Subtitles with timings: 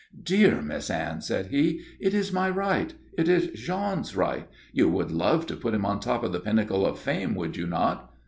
[0.23, 2.91] "Dear Miss Anne," said he, "it is my right.
[3.19, 4.47] It is Jean's right.
[4.73, 7.67] You would love to put him on top of the pinnacle of fame, would you
[7.67, 8.11] not?"